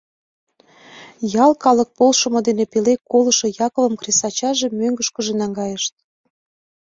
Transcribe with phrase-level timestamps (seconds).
[1.43, 5.83] Ял калык полшымо дене пеле колышо Яковым кресачаже мӧҥгышкыжӧ наҥгайыш.